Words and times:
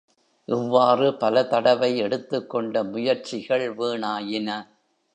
இவ்வாறு 0.47 1.17
பல 1.17 1.43
தடவை 1.43 1.97
எடுத்துக்கொண்ட 1.97 2.83
முயற்சிகள் 2.83 3.67
வீணாயின. 3.75 4.49